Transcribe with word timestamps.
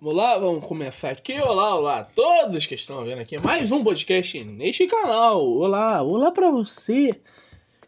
Vamos 0.00 0.14
lá, 0.16 0.38
vamos 0.38 0.64
começar 0.64 1.10
aqui. 1.10 1.40
Olá, 1.40 1.74
olá 1.74 1.98
a 1.98 2.04
todos 2.04 2.66
que 2.66 2.76
estão 2.76 3.04
vendo 3.04 3.20
aqui 3.20 3.36
mais 3.36 3.72
um 3.72 3.82
podcast 3.82 4.44
neste 4.44 4.86
canal. 4.86 5.44
Olá, 5.44 6.00
olá 6.02 6.30
para 6.30 6.52
você 6.52 7.20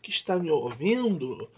que 0.03 0.11
está 0.11 0.37
me 0.37 0.51
ouvindo 0.51 1.49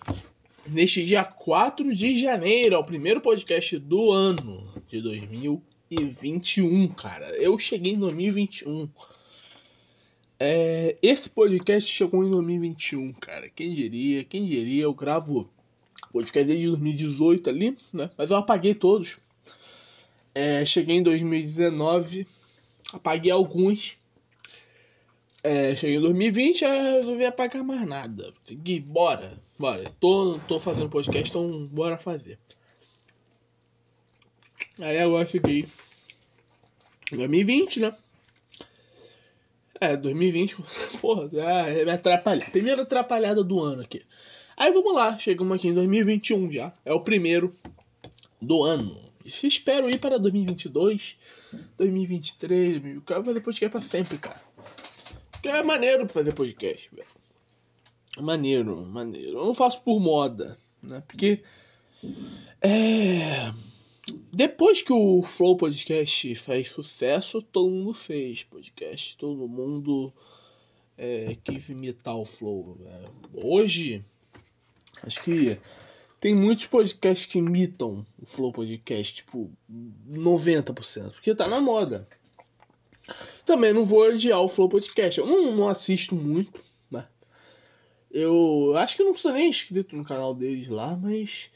neste 0.68 1.02
dia 1.06 1.24
4 1.24 1.96
de 1.96 2.18
janeiro, 2.18 2.74
é 2.74 2.78
o 2.78 2.84
primeiro 2.84 3.22
podcast 3.22 3.78
do 3.78 4.10
ano 4.10 4.68
de 4.88 5.00
2021, 5.00 6.88
cara. 6.88 7.28
Eu 7.36 7.58
cheguei 7.58 7.94
em 7.94 7.98
2021. 7.98 8.90
É, 10.38 10.96
esse 11.00 11.30
podcast 11.30 11.90
chegou 11.90 12.22
em 12.22 12.30
2021, 12.30 13.10
cara. 13.14 13.48
Quem 13.48 13.74
diria, 13.74 14.22
quem 14.22 14.44
diria, 14.44 14.82
eu 14.82 14.92
gravo 14.92 15.50
podcast 16.12 16.46
desde 16.46 16.68
2018 16.68 17.48
ali, 17.48 17.74
né? 17.94 18.10
Mas 18.18 18.30
eu 18.30 18.36
apaguei 18.36 18.74
todos. 18.74 19.16
É, 20.34 20.64
cheguei 20.64 20.96
em 20.96 21.02
2019, 21.02 22.26
apaguei 22.92 23.30
alguns. 23.30 23.98
É, 25.42 25.74
cheguei 25.74 25.96
em 25.96 26.00
2020, 26.00 26.64
aí 26.64 26.94
resolvi 26.94 27.26
apagar 27.26 27.64
mais 27.64 27.86
nada. 27.86 28.32
Segui, 28.44 28.80
bora, 28.80 29.38
bora. 29.58 29.84
Tô, 30.00 30.38
tô 30.46 30.58
fazendo 30.60 30.88
podcast, 30.88 31.30
então 31.30 31.66
bora 31.66 31.98
fazer. 31.98 32.38
Aí 34.80 34.98
agora 34.98 35.26
cheguei 35.26 35.66
em 37.12 37.16
2020, 37.16 37.80
né? 37.80 37.94
É, 39.80 39.96
2020, 39.96 40.56
porra, 41.02 41.28
é, 41.34 41.84
me 41.84 41.90
atrapalhar. 41.90 42.50
Primeira 42.50 42.82
atrapalhada 42.82 43.42
do 43.42 43.60
ano 43.60 43.82
aqui. 43.82 44.00
Aí 44.56 44.72
vamos 44.72 44.94
lá, 44.94 45.18
chegamos 45.18 45.56
aqui 45.56 45.68
em 45.68 45.74
2021 45.74 46.52
já. 46.52 46.72
É 46.84 46.92
o 46.92 47.00
primeiro 47.00 47.54
do 48.40 48.62
ano. 48.62 49.11
Espero 49.24 49.88
ir 49.88 49.98
para 49.98 50.18
2022, 50.18 51.16
2023, 51.76 52.78
2000. 52.80 53.02
Eu 53.08 53.24
fazer 53.24 53.40
podcast 53.40 53.70
pra 53.70 53.80
sempre, 53.82 54.18
cara. 54.18 54.42
Porque 55.30 55.48
é 55.48 55.62
maneiro 55.62 56.08
fazer 56.08 56.32
podcast, 56.32 56.88
velho. 56.92 57.06
Maneiro, 58.20 58.84
maneiro. 58.84 59.38
Eu 59.38 59.46
não 59.46 59.54
faço 59.54 59.82
por 59.82 60.00
moda, 60.00 60.58
né? 60.82 61.02
Porque. 61.06 61.42
É. 62.60 63.52
Depois 64.32 64.82
que 64.82 64.92
o 64.92 65.22
Flow 65.22 65.56
Podcast 65.56 66.34
fez 66.34 66.68
sucesso, 66.68 67.40
todo 67.40 67.70
mundo 67.70 67.94
fez 67.94 68.42
podcast. 68.42 69.16
Todo 69.16 69.48
mundo 69.48 70.12
é, 70.98 71.36
quis 71.42 71.68
imitar 71.68 72.16
o 72.16 72.24
Flow. 72.24 72.76
Né? 72.80 73.04
Hoje, 73.32 74.04
acho 75.02 75.22
que 75.22 75.58
tem 76.22 76.36
muitos 76.36 76.66
podcasts 76.66 77.26
que 77.26 77.40
imitam 77.40 78.06
o 78.16 78.24
Flow 78.24 78.52
Podcast, 78.52 79.12
tipo 79.12 79.50
90%, 80.08 81.14
porque 81.14 81.34
tá 81.34 81.48
na 81.48 81.60
moda. 81.60 82.06
Também 83.44 83.72
não 83.72 83.84
vou 83.84 84.02
odiar 84.02 84.40
o 84.40 84.48
Flow 84.48 84.68
Podcast. 84.68 85.18
Eu 85.18 85.26
não, 85.26 85.56
não 85.56 85.68
assisto 85.68 86.14
muito, 86.14 86.60
né? 86.88 87.04
Eu 88.08 88.72
acho 88.76 88.94
que 88.94 89.02
eu 89.02 89.06
não 89.06 89.14
sou 89.14 89.32
nem 89.32 89.50
inscrito 89.50 89.96
no 89.96 90.04
canal 90.04 90.32
deles 90.32 90.68
lá, 90.68 90.96
mas 90.96 91.50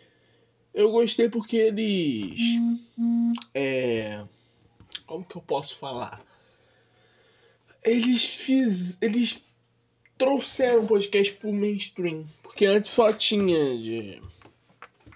eu 0.74 0.90
gostei 0.90 1.28
porque 1.28 1.56
eles. 1.58 2.40
É. 3.54 4.24
Como 5.06 5.24
que 5.24 5.36
eu 5.36 5.42
posso 5.42 5.76
falar? 5.76 6.20
Eles 7.84 8.24
fiz. 8.24 9.00
Eles 9.00 9.40
trouxeram 10.18 10.80
o 10.80 10.88
podcast 10.88 11.34
pro 11.34 11.52
mainstream. 11.52 12.26
Porque 12.42 12.66
antes 12.66 12.90
só 12.90 13.12
tinha 13.12 13.78
de. 13.78 14.20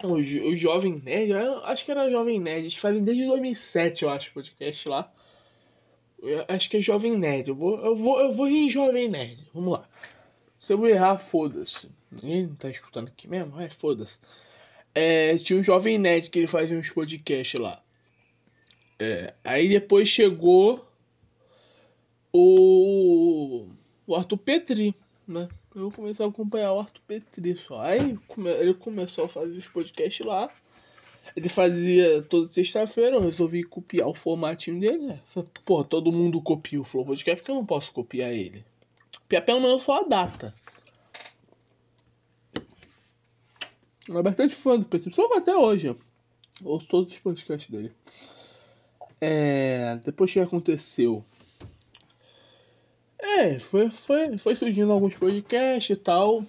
O, 0.02 0.14
o 0.14 0.56
Jovem 0.56 1.00
Nerd, 1.04 1.32
acho 1.64 1.84
que 1.84 1.90
era 1.90 2.10
Jovem 2.10 2.40
Nerd, 2.40 2.60
eles 2.60 2.76
fazem 2.76 3.04
desde 3.04 3.26
2007, 3.26 4.02
eu 4.02 4.10
acho, 4.10 4.32
podcast 4.32 4.88
lá. 4.88 5.12
Eu 6.22 6.44
acho 6.48 6.70
que 6.70 6.78
é 6.78 6.82
Jovem 6.82 7.16
Nerd, 7.16 7.48
eu 7.48 7.54
vou, 7.54 7.78
eu 7.84 7.96
vou, 7.96 8.20
eu 8.20 8.32
vou 8.32 8.48
ir 8.48 8.66
em 8.66 8.70
Jovem 8.70 9.08
Nerd, 9.08 9.38
vamos 9.52 9.72
lá. 9.72 9.88
Se 10.54 10.72
eu 10.72 10.86
errar, 10.86 11.16
foda-se. 11.18 11.88
Ninguém 12.10 12.48
tá 12.54 12.68
escutando 12.68 13.08
aqui 13.08 13.28
mesmo? 13.28 13.58
É, 13.60 13.70
foda-se. 13.70 14.18
É, 14.94 15.36
tinha 15.38 15.58
um 15.58 15.62
Jovem 15.62 15.98
Nerd 15.98 16.28
que 16.28 16.38
ele 16.38 16.46
fazia 16.46 16.78
uns 16.78 16.90
podcasts 16.90 17.58
lá. 17.58 17.82
É, 18.98 19.32
aí 19.44 19.68
depois 19.68 20.08
chegou 20.08 20.86
o, 22.32 23.68
o 24.06 24.14
Arthur 24.14 24.36
Petri, 24.36 24.94
né? 25.26 25.48
Eu 25.74 25.90
comecei 25.90 26.24
a 26.24 26.28
acompanhar 26.28 26.72
o 26.72 26.80
Arthur 26.80 27.00
Petri 27.06 27.56
só. 27.56 27.80
Aí 27.82 28.18
ele 28.58 28.74
começou 28.74 29.24
a 29.24 29.28
fazer 29.28 29.56
os 29.56 29.68
podcasts 29.68 30.24
lá. 30.26 30.50
Ele 31.36 31.48
fazia 31.48 32.22
toda 32.22 32.50
sexta-feira, 32.50 33.16
eu 33.16 33.20
resolvi 33.20 33.62
copiar 33.62 34.08
o 34.08 34.14
formatinho 34.14 34.80
dele, 34.80 35.06
né? 35.06 35.20
Pô, 35.64 35.84
todo 35.84 36.10
mundo 36.10 36.42
copia 36.42 36.80
o 36.80 36.84
Flow 36.84 37.04
Podcast, 37.04 37.40
porque 37.40 37.50
eu 37.52 37.56
não 37.56 37.64
posso 37.64 37.92
copiar 37.92 38.32
ele. 38.32 38.64
Copiar 39.20 39.44
pelo 39.44 39.60
menos 39.60 39.82
só 39.82 40.00
a 40.00 40.08
data. 40.08 40.52
Eu 44.08 44.18
é 44.18 44.22
bastante 44.22 44.54
fã 44.56 44.76
do 44.76 44.86
Petri, 44.86 45.12
só 45.14 45.24
até 45.36 45.54
hoje. 45.56 45.96
Ouço 46.64 46.88
todos 46.88 47.12
os 47.12 47.18
podcasts 47.20 47.70
dele. 47.70 47.92
É, 49.20 50.00
depois 50.04 50.32
que 50.32 50.40
aconteceu 50.40 51.24
é, 53.40 53.58
foi, 53.58 53.90
foi, 53.90 54.36
foi 54.36 54.54
surgindo 54.54 54.92
alguns 54.92 55.16
podcasts 55.16 55.90
e 55.90 55.96
tal. 55.96 56.44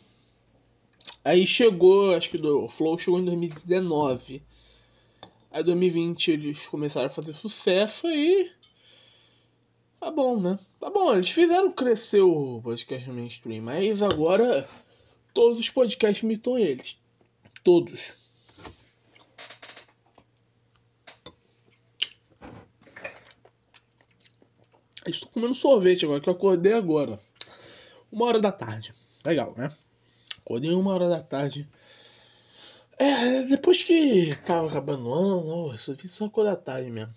Aí 1.24 1.46
chegou, 1.48 2.16
acho 2.16 2.30
que 2.30 2.38
do 2.38 2.68
Flow 2.68 2.98
chegou 2.98 3.20
em 3.20 3.26
2019. 3.26 4.44
Aí 5.50 5.64
2020 5.64 6.32
eles 6.32 6.68
começaram 6.68 7.08
a 7.08 7.10
fazer 7.10 7.34
sucesso 7.34 8.08
aí. 8.08 8.52
Tá 10.00 10.12
bom, 10.12 10.40
né? 10.40 10.60
Tá 10.80 10.90
bom, 10.90 11.14
eles 11.14 11.30
fizeram 11.30 11.72
crescer 11.72 12.22
o 12.22 12.62
podcast 12.62 13.10
mainstream, 13.10 13.64
mas 13.64 14.02
agora 14.02 14.68
todos 15.34 15.60
os 15.60 15.70
podcasts 15.70 16.24
imitam 16.24 16.58
eles. 16.58 16.98
Todos. 17.64 18.21
Estou 25.06 25.30
comendo 25.30 25.56
sorvete 25.56 26.06
agora, 26.06 26.22
que 26.22 26.30
eu 26.30 26.34
acordei 26.34 26.74
agora. 26.74 27.20
Uma 28.12 28.26
hora 28.26 28.40
da 28.40 28.52
tarde. 28.52 28.94
Legal, 29.26 29.54
né? 29.58 29.72
Acordei 30.40 30.72
uma 30.74 30.94
hora 30.94 31.10
da 31.10 31.22
tarde. 31.22 31.68
É, 33.00 33.44
depois 33.44 33.82
que 33.82 34.36
tava 34.46 34.68
acabando 34.68 35.08
o 35.08 35.14
ano, 35.14 35.66
eu 35.66 35.68
resolvi 35.70 36.08
só 36.08 36.26
acordar 36.26 36.56
tarde 36.58 36.92
mesmo. 36.92 37.14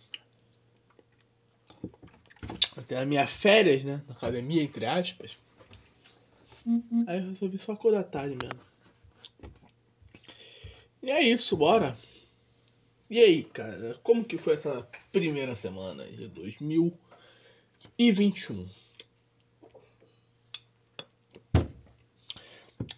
Até 2.77 2.99
a 2.99 3.05
minha 3.05 3.27
férias, 3.27 3.85
né? 3.85 4.03
Na 4.09 4.15
academia, 4.15 4.63
entre 4.63 4.87
aspas. 4.87 5.37
Uhum. 6.67 7.05
Aí 7.07 7.19
eu 7.19 7.31
resolvi 7.31 7.59
só 7.59 7.73
acordar 7.73 8.05
tarde 8.05 8.37
mesmo. 8.41 8.61
E 11.03 11.11
é 11.11 11.21
isso, 11.23 11.55
bora. 11.55 11.95
E 13.11 13.21
aí, 13.21 13.45
cara, 13.45 14.01
como 14.03 14.25
que 14.25 14.39
foi 14.39 14.55
essa 14.55 14.89
primeira 15.13 15.55
semana 15.55 16.07
de 16.07 16.27
2000? 16.29 16.99
E 17.99 18.11
21. 18.11 18.69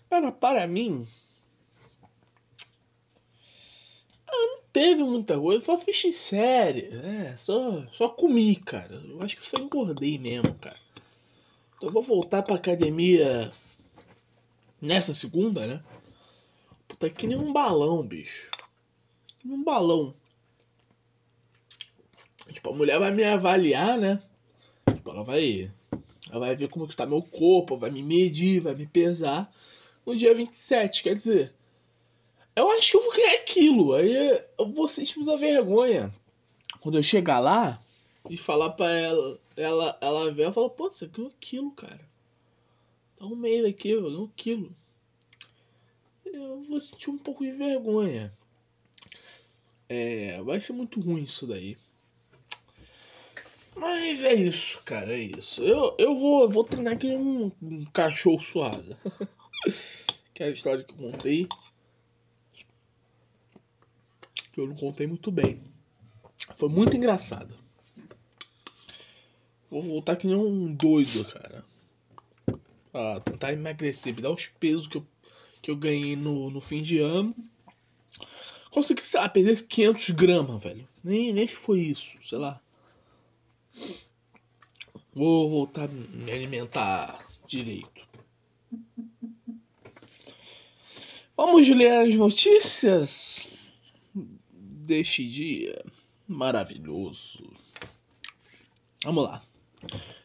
Cara, 0.08 0.32
para 0.32 0.66
mim. 0.66 1.06
Não 4.28 4.60
teve 4.72 5.02
muita 5.02 5.38
coisa, 5.38 5.64
só 5.64 5.78
fiz 5.78 6.14
série. 6.14 6.86
É, 6.92 7.36
só, 7.36 7.86
só 7.92 8.08
comi, 8.08 8.56
cara. 8.56 8.94
Eu 8.94 9.22
acho 9.22 9.36
que 9.36 9.46
só 9.46 9.56
engordei 9.58 10.18
mesmo, 10.18 10.54
cara. 10.54 10.78
Então 11.76 11.88
eu 11.88 11.92
vou 11.92 12.02
voltar 12.02 12.42
pra 12.42 12.54
academia 12.54 13.52
nessa 14.80 15.12
segunda, 15.12 15.66
né? 15.66 15.82
Puta, 16.88 17.10
que 17.10 17.26
nem 17.26 17.36
um 17.36 17.52
balão, 17.52 18.02
bicho. 18.02 18.50
Um 19.44 19.62
balão. 19.62 20.14
Tipo, 22.52 22.70
a 22.70 22.74
mulher 22.74 22.98
vai 22.98 23.10
me 23.10 23.24
avaliar, 23.24 23.98
né? 23.98 24.22
Tipo, 25.06 25.10
ela 25.10 25.22
vai. 25.22 25.72
Ela 26.30 26.40
vai 26.40 26.56
ver 26.56 26.68
como 26.68 26.88
que 26.88 26.96
tá 26.96 27.06
meu 27.06 27.22
corpo, 27.22 27.76
vai 27.76 27.90
me 27.90 28.02
medir, 28.02 28.60
vai 28.60 28.74
me 28.74 28.86
pesar 28.86 29.52
no 30.04 30.16
dia 30.16 30.34
27. 30.34 31.02
Quer 31.04 31.14
dizer, 31.14 31.54
eu 32.56 32.68
acho 32.72 32.90
que 32.90 32.96
eu 32.96 33.02
vou 33.02 33.12
ganhar 33.12 33.34
aquilo. 33.34 33.94
Aí 33.94 34.42
eu 34.58 34.72
vou 34.72 34.88
sentir 34.88 35.18
muita 35.18 35.36
vergonha. 35.36 36.12
Quando 36.80 36.98
eu 36.98 37.02
chegar 37.02 37.38
lá 37.38 37.80
e 38.28 38.36
falar 38.36 38.70
pra 38.70 38.90
ela, 38.90 39.40
ela, 39.56 39.98
ela 40.00 40.32
ver, 40.32 40.44
ela 40.44 40.52
fala, 40.52 40.68
pô, 40.68 40.90
você 40.90 41.06
ganhou 41.06 41.30
aquilo, 41.30 41.70
cara. 41.70 42.08
Tá 43.16 43.24
um 43.24 43.36
mês 43.36 43.64
aqui, 43.64 43.90
eu 43.90 44.02
ganhei 44.02 44.18
um 44.18 44.28
quilo. 44.28 44.74
Eu 46.24 46.62
vou 46.62 46.80
sentir 46.80 47.10
um 47.10 47.18
pouco 47.18 47.44
de 47.44 47.52
vergonha. 47.52 48.36
É, 49.88 50.42
vai 50.42 50.60
ser 50.60 50.72
muito 50.72 51.00
ruim 51.00 51.22
isso 51.22 51.46
daí. 51.46 51.78
Mas 53.76 54.24
é 54.24 54.32
isso, 54.32 54.82
cara, 54.84 55.12
é 55.12 55.18
isso. 55.18 55.62
Eu, 55.62 55.94
eu 55.98 56.16
vou, 56.16 56.48
vou 56.48 56.64
treinar 56.64 56.94
aqui 56.94 57.14
um, 57.14 57.52
um 57.62 57.84
cachorro 57.92 58.42
suado. 58.42 58.96
que 60.32 60.42
é 60.42 60.46
a 60.46 60.50
história 60.50 60.82
que 60.82 60.94
eu 60.94 60.98
contei. 60.98 61.46
Que 64.50 64.60
eu 64.60 64.66
não 64.66 64.74
contei 64.74 65.06
muito 65.06 65.30
bem. 65.30 65.62
Foi 66.56 66.70
muito 66.70 66.96
engraçado. 66.96 67.54
Vou 69.70 69.82
voltar 69.82 70.16
que 70.16 70.26
nem 70.26 70.36
um 70.36 70.72
doido, 70.72 71.24
cara. 71.26 71.62
Ah, 72.94 73.20
tentar 73.20 73.52
emagrecer, 73.52 74.14
me 74.14 74.22
dar 74.22 74.30
os 74.30 74.46
pesos 74.46 74.86
que 74.86 74.96
eu, 74.96 75.06
que 75.60 75.70
eu 75.70 75.76
ganhei 75.76 76.16
no, 76.16 76.50
no 76.50 76.62
fim 76.62 76.82
de 76.82 76.98
ano. 76.98 77.34
Consegui, 78.70 79.04
sei 79.04 79.20
lá, 79.20 79.28
perder 79.28 79.66
500 79.66 80.10
gramas, 80.10 80.62
velho. 80.62 80.88
Nem, 81.04 81.30
nem 81.30 81.46
se 81.46 81.56
foi 81.56 81.80
isso, 81.80 82.16
sei 82.22 82.38
lá. 82.38 82.58
Vou 85.16 85.48
voltar 85.48 85.84
a 85.84 85.88
me 85.88 86.30
alimentar 86.30 87.26
direito. 87.48 88.06
Vamos 91.34 91.66
ler 91.66 92.02
as 92.02 92.14
notícias 92.14 93.48
deste 94.12 95.26
dia 95.26 95.82
maravilhoso. 96.28 97.50
Vamos 99.04 99.24
lá. 99.24 99.42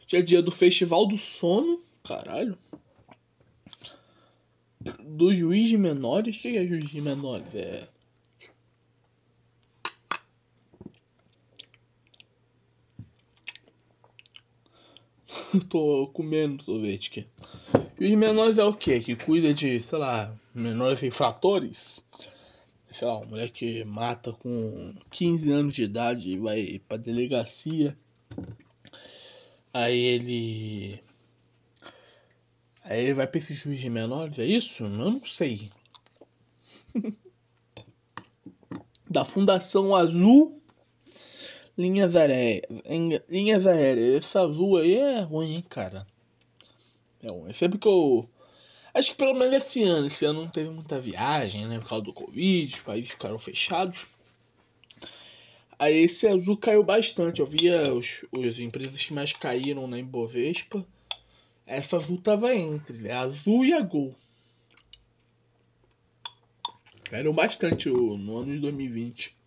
Dia 0.06 0.18
é 0.18 0.22
dia 0.22 0.42
do 0.42 0.52
Festival 0.52 1.06
do 1.06 1.16
Sono. 1.16 1.80
Caralho. 2.04 2.58
Do 5.00 5.34
juiz 5.34 5.70
de 5.70 5.78
menores? 5.78 6.36
O 6.36 6.40
que 6.42 6.58
é 6.58 6.66
juiz 6.66 6.90
de 6.90 7.00
menores? 7.00 7.54
É. 7.54 7.88
Tô 15.68 16.06
comendo 16.08 16.62
sorvete 16.62 17.10
aqui. 17.10 17.28
Juiz 17.98 18.10
de 18.10 18.16
menores 18.16 18.58
é 18.58 18.64
o 18.64 18.72
quê? 18.72 19.00
Que 19.00 19.14
cuida 19.16 19.52
de, 19.52 19.78
sei 19.80 19.98
lá, 19.98 20.34
menores 20.54 21.02
infratores? 21.02 22.04
Sei 22.90 23.06
lá, 23.06 23.18
um 23.18 23.26
moleque 23.26 23.82
que 23.82 23.84
mata 23.84 24.32
com 24.32 24.94
15 25.10 25.52
anos 25.52 25.74
de 25.74 25.82
idade 25.82 26.30
e 26.30 26.38
vai 26.38 26.80
pra 26.86 26.96
delegacia. 26.96 27.96
Aí 29.72 29.98
ele. 29.98 31.00
Aí 32.84 33.04
ele 33.04 33.14
vai 33.14 33.26
pra 33.26 33.38
esse 33.38 33.54
juiz 33.54 33.80
de 33.80 33.88
menores, 33.88 34.38
é 34.38 34.44
isso? 34.44 34.84
Eu 34.84 34.90
não 34.90 35.14
sei. 35.24 35.70
da 39.08 39.24
Fundação 39.24 39.94
Azul 39.94 40.61
Linhas 41.76 42.14
Aéreas. 42.14 42.62
Linhas 43.28 43.66
Aéreas. 43.66 44.24
Essa 44.24 44.42
azul 44.42 44.76
aí 44.76 44.94
é 44.94 45.20
ruim, 45.20 45.54
hein, 45.54 45.64
cara. 45.68 46.06
É 47.22 47.30
ruim. 47.30 47.52
Sempre 47.52 47.78
que 47.78 47.88
eu. 47.88 48.28
Acho 48.92 49.12
que 49.12 49.16
pelo 49.16 49.34
menos 49.34 49.54
esse 49.54 49.82
ano. 49.82 50.06
Esse 50.06 50.24
ano 50.26 50.42
não 50.42 50.50
teve 50.50 50.68
muita 50.68 51.00
viagem, 51.00 51.66
né? 51.66 51.78
Por 51.78 51.88
causa 51.88 52.04
do 52.04 52.12
Covid, 52.12 52.74
os 52.74 52.80
países 52.80 53.10
ficaram 53.10 53.38
fechados. 53.38 54.06
Aí 55.78 55.98
esse 55.98 56.26
azul 56.28 56.58
caiu 56.58 56.82
bastante. 56.84 57.40
Eu 57.40 57.46
via 57.46 57.92
os, 57.92 58.24
os 58.30 58.58
empresas 58.58 59.02
que 59.02 59.14
mais 59.14 59.32
caíram 59.32 59.86
na 59.86 59.98
Ibovespa. 59.98 60.86
Essa 61.66 61.96
azul 61.96 62.20
tava 62.20 62.54
entre. 62.54 63.10
A 63.10 63.20
azul 63.20 63.64
e 63.64 63.72
a 63.72 63.80
Gol. 63.80 64.14
Caíram 67.04 67.32
bastante 67.32 67.88
no 67.88 68.38
ano 68.38 68.52
de 68.52 68.58
2020 68.58 69.41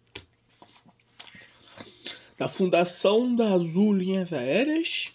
da 2.38 2.48
Fundação 2.48 3.36
da 3.36 3.54
Azul 3.54 3.94
Linhas 3.94 4.32
Aéreas. 4.34 5.12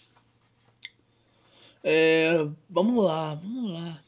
É, 1.83 2.47
vamos 2.69 3.03
lá, 3.03 3.35
vamos 3.35 3.71
lá. 3.71 4.03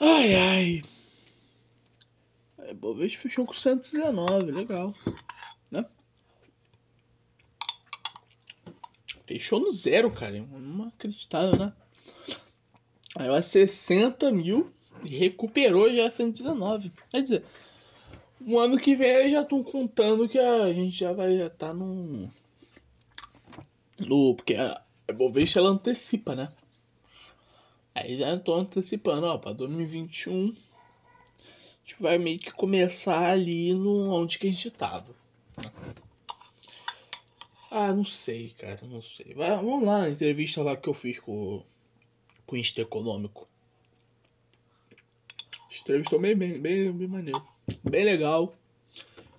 Ai 0.00 0.34
ai. 0.34 0.82
É, 2.58 2.74
Bovespa 2.74 3.22
fechou 3.22 3.46
com 3.46 3.54
119, 3.54 4.50
legal. 4.50 4.94
Fechou 9.34 9.58
no 9.58 9.68
zero, 9.68 10.12
cara. 10.12 10.38
Não 10.48 10.86
acreditava, 10.86 11.56
né? 11.56 11.72
Aí 13.16 13.28
vai 13.28 13.42
60 13.42 14.30
mil 14.30 14.72
e 15.02 15.08
recuperou 15.16 15.92
já 15.92 16.08
119. 16.08 16.92
Quer 17.10 17.20
dizer, 17.20 17.44
um 18.40 18.56
ano 18.60 18.78
que 18.78 18.94
vem 18.94 19.08
eles 19.08 19.32
já 19.32 19.42
estão 19.42 19.60
contando 19.60 20.28
que 20.28 20.38
a 20.38 20.72
gente 20.72 20.96
já 20.96 21.12
vai 21.12 21.36
já 21.36 21.50
tá 21.50 21.74
no. 21.74 22.30
No. 23.98 24.36
Porque 24.36 24.54
a 24.54 24.80
Bovespa 25.12 25.58
ela 25.58 25.70
antecipa, 25.70 26.36
né? 26.36 26.48
Aí 27.92 28.16
já 28.16 28.38
tô 28.38 28.54
antecipando, 28.54 29.26
ó, 29.26 29.36
pra 29.36 29.52
2021 29.52 30.50
a 30.50 30.52
gente 31.82 32.00
vai 32.00 32.18
meio 32.18 32.38
que 32.38 32.52
começar 32.52 33.30
ali 33.30 33.74
no 33.74 34.12
onde 34.12 34.38
que 34.38 34.46
a 34.46 34.50
gente 34.50 34.70
tava. 34.70 35.12
Ah, 37.76 37.92
não 37.92 38.04
sei, 38.04 38.50
cara, 38.50 38.86
não 38.86 39.02
sei. 39.02 39.34
Vamos 39.34 39.84
lá, 39.84 40.02
na 40.02 40.08
entrevista 40.08 40.62
lá 40.62 40.76
que 40.76 40.88
eu 40.88 40.94
fiz 40.94 41.18
com, 41.18 41.60
com 42.46 42.54
o 42.54 42.56
Insta 42.56 42.80
Econômico. 42.80 43.48
Entrevistou 45.80 46.20
bem, 46.20 46.36
bem, 46.36 46.60
bem, 46.60 46.92
bem 46.92 47.08
maneiro. 47.08 47.42
Bem 47.82 48.04
legal. 48.04 48.54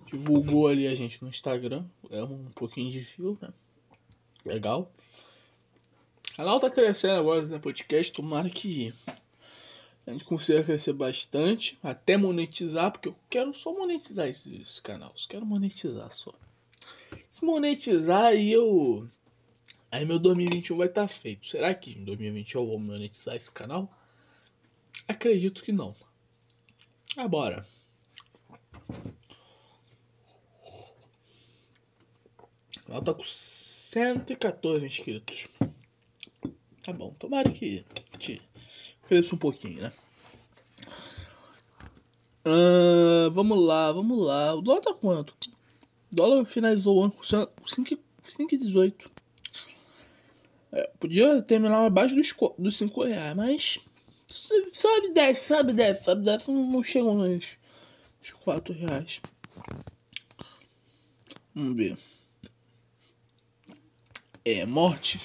Divulgou 0.04 0.68
ali 0.68 0.86
a 0.86 0.94
gente 0.94 1.22
no 1.22 1.30
Instagram. 1.30 1.86
É 2.10 2.22
um 2.22 2.50
pouquinho 2.54 2.90
de 2.90 3.00
fio, 3.00 3.38
né? 3.40 3.48
Legal. 4.44 4.92
O 6.32 6.36
canal 6.36 6.60
tá 6.60 6.68
crescendo 6.68 7.18
agora, 7.18 7.40
né? 7.46 7.58
Podcast. 7.58 8.12
Tomara 8.12 8.50
que 8.50 8.92
a 10.06 10.10
gente 10.10 10.26
consiga 10.26 10.62
crescer 10.62 10.92
bastante. 10.92 11.78
Até 11.82 12.18
monetizar, 12.18 12.92
porque 12.92 13.08
eu 13.08 13.16
quero 13.30 13.54
só 13.54 13.72
monetizar 13.72 14.28
esse, 14.28 14.54
esse 14.60 14.82
canal. 14.82 15.14
Quero 15.26 15.46
monetizar 15.46 16.12
só. 16.12 16.34
Se 17.36 17.44
monetizar, 17.44 18.28
aí 18.28 18.50
eu. 18.50 19.06
Aí 19.92 20.06
meu 20.06 20.18
2021 20.18 20.74
vai 20.74 20.86
estar 20.86 21.02
tá 21.02 21.08
feito. 21.08 21.46
Será 21.46 21.74
que 21.74 21.90
em 21.90 22.02
2021 22.02 22.62
eu 22.62 22.66
vou 22.66 22.78
monetizar 22.78 23.36
esse 23.36 23.50
canal? 23.50 23.94
Acredito 25.06 25.62
que 25.62 25.70
não. 25.70 25.94
Agora. 27.14 27.66
Ela 32.88 33.02
tá 33.02 33.12
com 33.12 33.22
114 33.22 34.86
inscritos. 34.86 35.46
Tá 36.82 36.90
bom, 36.94 37.12
tomara 37.18 37.52
que, 37.52 37.84
que 38.18 38.40
cresça 39.06 39.34
um 39.34 39.38
pouquinho, 39.38 39.82
né? 39.82 39.92
Uh, 42.46 43.30
vamos 43.30 43.62
lá, 43.62 43.92
vamos 43.92 44.18
lá. 44.18 44.54
O 44.54 44.62
dólar 44.62 44.80
tá 44.80 44.94
quanto? 44.94 45.36
Dólar 46.16 46.44
finalizou 46.46 46.96
o 46.96 47.04
ano 47.04 47.12
com 47.12 47.22
5,18. 47.22 49.10
É, 50.72 50.90
podia 50.98 51.40
terminar 51.42 51.84
abaixo 51.86 52.14
dos, 52.14 52.34
dos 52.58 52.76
5 52.76 53.04
reais, 53.04 53.36
mas 53.36 53.78
sabe 54.72 55.12
10, 55.12 55.38
sabe 55.38 55.72
10, 55.72 55.98
sabe 55.98 56.24
10, 56.24 56.48
não, 56.48 56.66
não 56.72 56.82
chegam 56.82 57.14
nos, 57.14 57.56
nos 58.20 58.32
4 58.32 58.74
reais. 58.74 59.20
Vamos 61.54 61.76
ver. 61.76 61.96
É, 64.44 64.64
morte. 64.66 65.20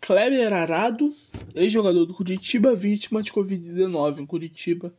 Kleber 0.00 0.52
Arado, 0.52 1.14
ex-jogador 1.54 2.04
do 2.04 2.14
Curitiba, 2.14 2.74
vítima 2.74 3.22
de 3.22 3.32
Covid-19 3.32 4.20
em 4.20 4.26
Curitiba, 4.26 4.94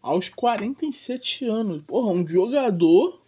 aos 0.00 0.28
47 0.28 1.44
anos. 1.44 1.82
Porra, 1.82 2.12
um 2.12 2.26
jogador 2.26 3.21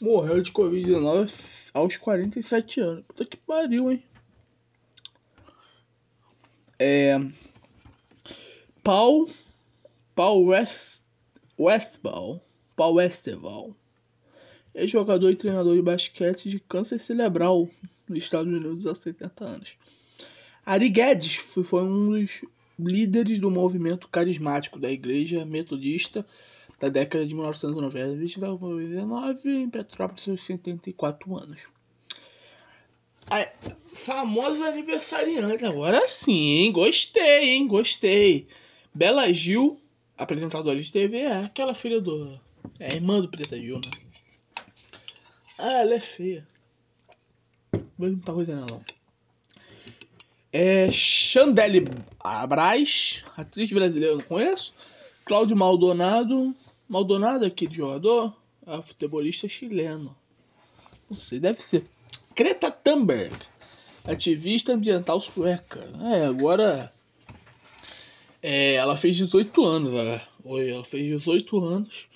morreu 0.00 0.40
de 0.40 0.50
Covid-19 0.50 1.70
aos 1.74 1.96
47 1.96 2.80
anos. 2.80 3.04
Puta 3.06 3.24
que 3.24 3.36
pariu, 3.36 3.90
hein? 3.90 4.02
É. 6.78 7.20
Paul. 8.82 9.28
Paul 10.14 10.46
West. 10.46 11.02
Westball. 11.58 12.42
Paul 12.74 12.94
Westball. 12.94 13.76
É 14.74 14.86
jogador 14.86 15.30
e 15.30 15.36
treinador 15.36 15.76
de 15.76 15.82
basquete 15.82 16.48
de 16.48 16.60
câncer 16.60 16.98
cerebral 16.98 17.68
nos 18.08 18.18
Estados 18.18 18.52
Unidos 18.52 18.86
há 18.86 18.94
70 18.94 19.44
anos. 19.44 19.76
Ari 20.64 20.88
Guedes 20.88 21.36
foi 21.36 21.82
um 21.82 22.10
dos 22.10 22.42
líderes 22.78 23.40
do 23.40 23.50
movimento 23.50 24.08
carismático 24.08 24.78
da 24.78 24.90
Igreja 24.90 25.44
Metodista 25.44 26.24
da 26.80 26.88
década 26.88 27.26
de 27.26 27.34
1990, 27.34 28.16
29 28.16 29.50
em 29.50 29.68
Petrópolis, 29.68 30.28
aos 30.28 30.46
74 30.46 31.36
anos. 31.36 31.60
Aí, 33.28 33.46
famoso 33.92 34.64
aniversariante, 34.64 35.64
agora 35.64 36.08
sim, 36.08 36.32
hein? 36.32 36.72
Gostei, 36.72 37.50
hein? 37.50 37.68
Gostei. 37.68 38.48
Bela 38.94 39.30
Gil, 39.30 39.78
apresentadora 40.16 40.80
de 40.80 40.90
TV, 40.90 41.18
é 41.18 41.44
aquela 41.44 41.74
filha 41.74 42.00
do. 42.00 42.40
É 42.78 42.92
a 42.92 42.96
irmã 42.96 43.20
do 43.20 43.28
Preta 43.28 43.56
Gil, 43.56 43.76
né? 43.76 43.90
Ah, 45.58 45.82
ela 45.82 45.94
é 45.94 46.00
feia. 46.00 46.48
muita 47.98 48.32
coisa 48.32 48.56
não. 48.56 48.82
É 50.52 50.90
Chandelle 50.90 51.84
Abraz, 52.18 53.22
atriz 53.36 53.70
brasileira, 53.70 54.16
não 54.16 54.22
conheço. 54.22 54.72
Cláudio 55.24 55.56
Maldonado. 55.56 56.56
Maldonado 56.90 57.44
é 57.44 57.46
aquele 57.46 57.72
jogador? 57.72 58.36
É 58.66 58.82
futebolista 58.82 59.48
chileno. 59.48 60.14
Não 61.08 61.14
sei, 61.14 61.38
deve 61.38 61.62
ser. 61.62 61.84
Greta 62.34 62.68
Thunberg, 62.68 63.32
ativista 64.04 64.72
ambiental 64.72 65.20
sueca. 65.20 65.88
É, 66.12 66.26
agora. 66.26 66.92
É, 68.42 68.74
ela 68.74 68.96
fez 68.96 69.16
18 69.16 69.64
anos, 69.64 69.92
né? 69.92 70.20
Oi, 70.42 70.70
ela 70.70 70.84
fez 70.84 71.04
18 71.04 71.64
anos. 71.64 72.08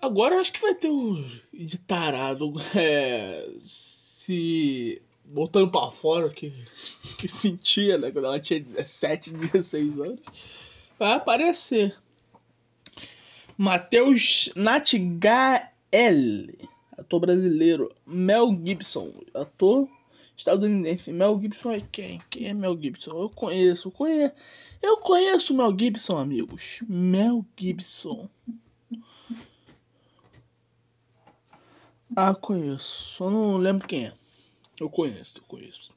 Agora 0.00 0.40
acho 0.40 0.52
que 0.52 0.62
vai 0.62 0.74
ter 0.74 0.88
o 0.88 1.22
de 1.52 1.76
tarado 1.76 2.54
é, 2.74 3.46
se 3.66 5.02
botando 5.22 5.70
pra 5.70 5.90
fora 5.90 6.30
que, 6.30 6.50
que 7.18 7.28
sentia, 7.28 7.98
né? 7.98 8.10
Quando 8.10 8.24
ela 8.24 8.40
tinha 8.40 8.58
17, 8.58 9.32
16 9.34 10.00
anos. 10.00 10.20
Vai 10.98 11.12
aparecer. 11.12 11.94
Matheus 13.60 14.50
Natgael, 14.54 15.66
ator 16.96 17.18
brasileiro. 17.18 17.92
Mel 18.06 18.56
Gibson, 18.64 19.12
ator 19.34 19.88
estadunidense. 20.36 21.12
Mel 21.12 21.40
Gibson 21.40 21.72
é 21.72 21.80
quem? 21.90 22.20
Quem 22.30 22.46
é 22.46 22.54
Mel 22.54 22.80
Gibson? 22.80 23.10
Eu 23.10 23.28
conheço, 23.28 23.90
conheço. 23.90 24.32
Eu 24.80 24.98
conheço 24.98 25.52
Mel 25.52 25.76
Gibson, 25.76 26.18
amigos. 26.18 26.84
Mel 26.88 27.44
Gibson. 27.58 28.28
Ah, 32.14 32.36
conheço. 32.36 33.16
Só 33.16 33.28
não 33.28 33.56
lembro 33.56 33.88
quem 33.88 34.06
é. 34.06 34.12
Eu 34.78 34.88
conheço, 34.88 35.34
eu 35.38 35.42
conheço. 35.48 35.90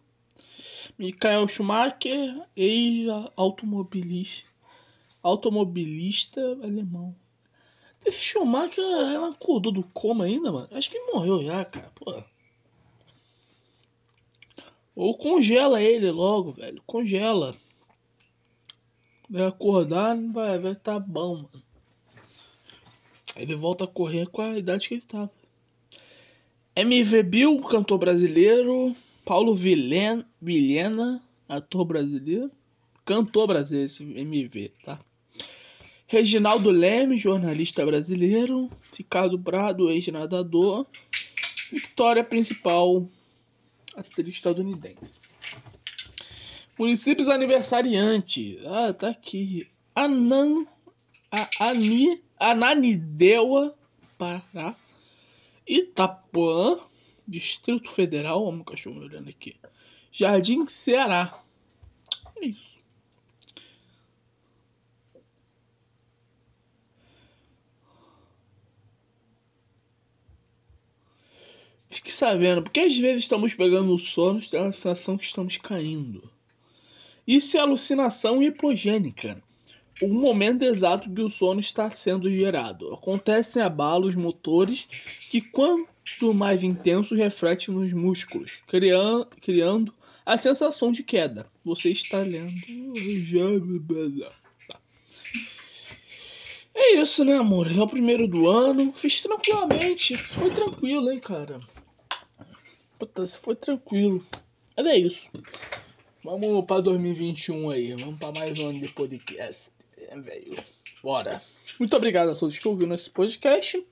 Michael 0.98 1.48
Schumacher, 1.48 2.42
ex-automobilista 2.56 4.50
automobilista 5.24 6.42
alemão. 6.64 7.16
Esse 8.06 8.18
Schumacher, 8.18 8.84
ela 8.84 9.30
acordou 9.30 9.72
do 9.72 9.84
coma 9.84 10.26
ainda, 10.26 10.52
mano? 10.52 10.68
Acho 10.72 10.90
que 10.90 11.00
morreu 11.12 11.44
já, 11.44 11.64
cara. 11.66 11.92
Pô. 11.94 12.24
Ou 14.96 15.16
congela 15.16 15.82
ele 15.82 16.10
logo, 16.12 16.52
velho. 16.52 16.82
Congela. 16.86 17.56
Vai 19.30 19.46
acordar, 19.46 20.18
vai, 20.32 20.60
vai 20.60 20.76
tá 20.76 21.00
bom, 21.00 21.36
mano. 21.36 21.64
Aí 23.36 23.44
ele 23.44 23.56
volta 23.56 23.86
a 23.86 23.88
correr 23.88 24.28
com 24.28 24.42
a 24.42 24.58
idade 24.58 24.88
que 24.88 24.96
ele 24.96 25.04
tava. 25.04 25.32
MV 26.76 27.24
Bill, 27.24 27.62
cantor 27.62 27.98
brasileiro. 27.98 28.96
Paulo 29.24 29.56
Vilhena, 29.56 31.22
ator 31.48 31.86
brasileiro. 31.86 32.52
Cantor 33.06 33.48
brasileiro, 33.48 33.86
esse 33.86 34.04
MV, 34.04 34.74
tá? 34.84 35.00
Reginaldo 36.12 36.72
Leme, 36.72 37.18
jornalista 37.18 37.86
brasileiro. 37.86 38.70
Ricardo 38.98 39.40
Prado, 39.40 39.90
ex-nadador. 39.90 40.86
Victória 41.72 42.22
Principal, 42.22 43.08
atriz 43.96 44.36
estadunidense. 44.36 45.22
Municípios 46.78 47.30
aniversariantes. 47.30 48.58
Ah, 48.66 48.92
tá 48.92 49.12
aqui. 49.12 49.66
Anan, 49.96 50.68
a, 51.32 51.50
Ani, 51.70 52.22
Ananideua, 52.38 53.74
Pará. 54.18 54.76
Itapuã, 55.66 56.78
Distrito 57.26 57.90
Federal. 57.90 58.44
Vamos 58.44 58.66
cachorro 58.66 58.98
me 58.98 59.06
olhando 59.06 59.30
aqui. 59.30 59.56
Jardim 60.12 60.68
Ceará. 60.68 61.42
É 62.36 62.48
isso. 62.48 62.81
Sabendo, 72.22 72.62
porque 72.62 72.82
às 72.82 72.96
vezes 72.96 73.24
estamos 73.24 73.56
pegando 73.56 73.96
o 73.96 73.98
sono 73.98 74.40
e 74.40 74.48
tem 74.48 74.60
a 74.60 74.72
sensação 74.72 75.18
que 75.18 75.26
estamos 75.26 75.58
caindo. 75.58 76.22
Isso 77.28 77.58
é 77.58 77.60
alucinação 77.60 78.44
hipogênica. 78.44 79.42
O 80.04 80.08
momento 80.08 80.62
exato 80.62 81.12
que 81.12 81.22
o 81.22 81.30
sono 81.30 81.60
está 81.60 81.90
sendo 81.90 82.32
gerado. 82.32 82.94
Acontecem 82.94 83.64
abalos 83.64 84.14
motores 84.14 84.88
que, 85.32 85.42
quanto 85.42 86.32
mais 86.34 86.62
intensos, 86.62 87.18
refletem 87.18 87.74
nos 87.74 87.92
músculos, 87.92 88.60
criando, 88.68 89.26
criando 89.42 89.92
a 90.24 90.38
sensação 90.38 90.92
de 90.92 91.04
queda. 91.04 91.48
Você 91.66 91.90
está 91.90 92.20
lendo. 92.20 92.54
É 96.76 96.96
isso, 96.98 97.26
né, 97.26 97.36
amores? 97.38 97.78
É 97.80 97.82
o 97.82 97.88
primeiro 97.88 98.28
do 98.28 98.48
ano. 98.48 98.94
Fiz 98.94 99.22
tranquilamente. 99.24 100.18
Foi 100.18 100.52
tranquilo, 100.52 101.12
hein, 101.12 101.20
cara. 101.20 101.60
Puta, 103.02 103.26
foi 103.26 103.56
tranquilo. 103.56 104.24
É 104.78 104.96
isso. 104.96 105.32
Vamos 106.24 106.66
pra 106.68 106.82
2021 106.82 107.72
aí. 107.72 107.94
Vamos 107.96 108.20
pra 108.20 108.32
mais 108.32 108.60
um 108.60 108.68
ano 108.68 108.80
de 108.80 108.90
podcast. 108.90 109.72
É, 109.98 110.20
velho. 110.20 110.64
Bora. 111.02 111.42
Muito 111.80 111.98
obrigado 111.98 112.30
a 112.30 112.36
todos 112.36 112.60
que 112.60 112.68
ouviram 112.68 112.94
esse 112.94 113.10
podcast. 113.10 113.84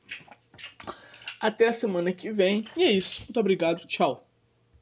Até 1.40 1.70
a 1.70 1.74
semana 1.74 2.14
que 2.14 2.32
vem. 2.32 2.68
E 2.78 2.84
é 2.84 2.92
isso. 2.92 3.22
Muito 3.22 3.40
obrigado. 3.40 3.88
Tchau. 3.88 4.29